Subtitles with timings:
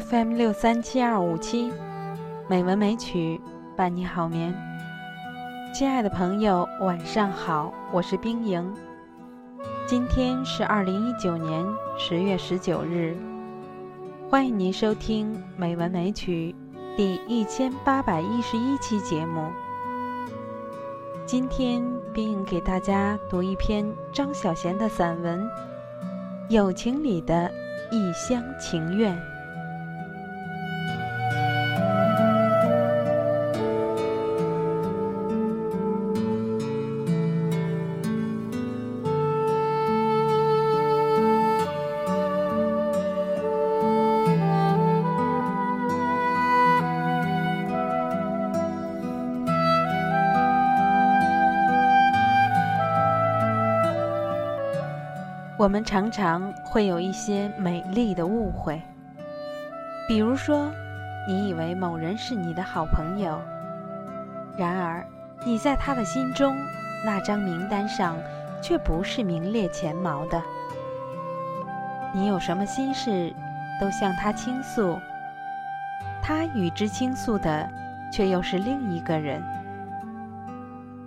[0.00, 1.72] FM 六三七二五七，
[2.48, 3.40] 美文美曲
[3.76, 4.52] 伴你好眠。
[5.72, 8.74] 亲爱的朋友，晚上好，我是冰莹。
[9.86, 11.64] 今天是二零一九年
[11.96, 13.16] 十月十九日，
[14.28, 16.52] 欢迎您收听《美文美曲》
[16.96, 19.46] 第一千八百一十一期节目。
[21.24, 21.80] 今天
[22.12, 25.40] 冰莹给大家读一篇张小娴的散文
[26.48, 27.48] 《友情里的
[27.92, 29.16] 一厢情愿》。
[55.64, 58.78] 我们常常会有一些美丽的误会，
[60.06, 60.70] 比如说，
[61.26, 63.40] 你以为某人是你的好朋友，
[64.58, 65.02] 然而
[65.42, 66.54] 你在他的心中
[67.02, 68.14] 那张名单上
[68.60, 70.42] 却不是名列前茅的。
[72.12, 73.32] 你有什么心事
[73.80, 74.98] 都向他倾诉，
[76.22, 77.66] 他与之倾诉的
[78.12, 79.42] 却又是另一个人。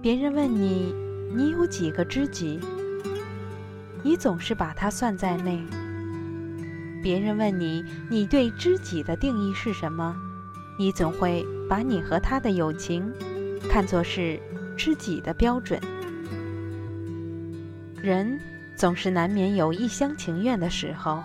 [0.02, 0.96] 别人问你，
[1.36, 2.60] 你有几个知己？
[4.08, 5.62] 你总是把他算在内。
[7.04, 10.16] 别人问你，你对知己的定义是什么？
[10.80, 13.12] 你总会把你和他的友情
[13.70, 14.40] 看作是
[14.78, 15.78] 知己的标准。
[18.02, 18.40] 人
[18.78, 21.22] 总是难免有一厢情愿的时候。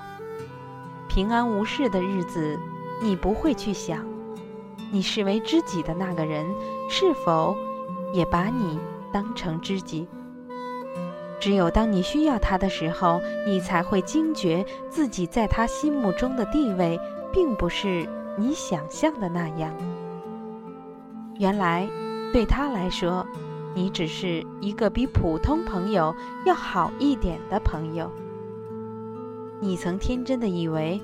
[1.08, 2.58] 平安无事的日子，
[3.00, 4.04] 你不会去想，
[4.90, 6.44] 你视为知己的那个人
[6.90, 7.56] 是否
[8.12, 8.80] 也把你
[9.12, 10.08] 当成知己。
[11.42, 17.00] 只有当你需要他的时候，你才会惊觉自己在他心目中的地位，
[17.32, 18.08] 并不是
[18.38, 19.74] 你想象的那样。
[21.40, 21.88] 原来，
[22.32, 23.26] 对他来说，
[23.74, 26.14] 你只是一个比普通朋友
[26.46, 28.08] 要好一点的朋友。
[29.60, 31.02] 你曾天真的以为，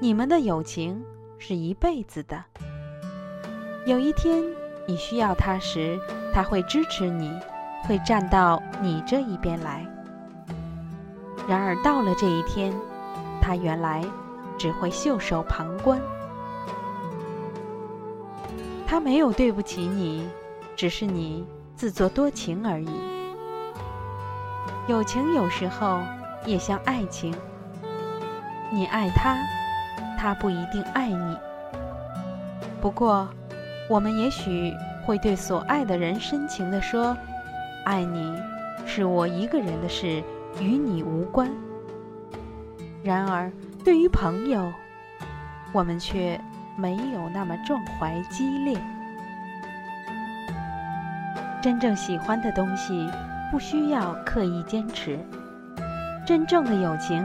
[0.00, 1.04] 你们的友情
[1.36, 2.42] 是一辈子的。
[3.84, 4.42] 有一天
[4.86, 6.00] 你需要他时，
[6.32, 7.30] 他会支持你。
[7.86, 9.86] 会站到你这一边来。
[11.46, 12.72] 然而到了这一天，
[13.40, 14.02] 他原来
[14.56, 16.00] 只会袖手旁观。
[18.86, 20.26] 他没有对不起你，
[20.74, 21.44] 只是你
[21.76, 22.88] 自作多情而已。
[24.88, 26.00] 友情有时候
[26.46, 27.34] 也像爱情，
[28.70, 29.36] 你爱他，
[30.18, 31.36] 他不一定爱你。
[32.80, 33.28] 不过，
[33.90, 34.72] 我们也许
[35.04, 37.14] 会对所爱的人深情地说。
[37.84, 38.34] 爱你
[38.86, 40.22] 是我一个人的事，
[40.58, 41.50] 与你无关。
[43.02, 43.52] 然而，
[43.84, 44.72] 对于朋友，
[45.70, 46.40] 我们却
[46.78, 48.78] 没有那么壮怀激烈。
[51.60, 53.06] 真正喜欢的东西，
[53.50, 55.18] 不需要刻意坚持；
[56.26, 57.22] 真正的友情，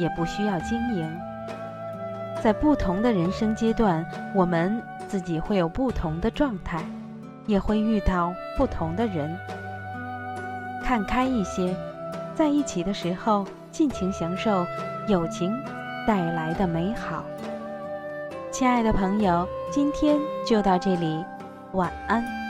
[0.00, 1.08] 也不需要经营。
[2.42, 6.84] 在不同的人生阶段，我们自己会有不同的状态，
[7.46, 9.38] 也会遇到不同的人。
[10.92, 11.74] 看开一些，
[12.34, 14.66] 在一起的时候尽情享受
[15.08, 15.50] 友情
[16.06, 17.24] 带来的美好。
[18.50, 21.24] 亲爱的朋友，今天就到这里，
[21.72, 22.41] 晚安。